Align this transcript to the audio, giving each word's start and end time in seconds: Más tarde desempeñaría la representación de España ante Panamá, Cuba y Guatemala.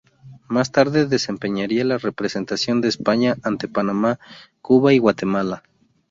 Más 0.47 0.71
tarde 0.71 1.05
desempeñaría 1.05 1.85
la 1.85 1.99
representación 1.99 2.81
de 2.81 2.87
España 2.87 3.35
ante 3.43 3.67
Panamá, 3.67 4.17
Cuba 4.59 4.93
y 4.93 4.97
Guatemala. 4.97 5.61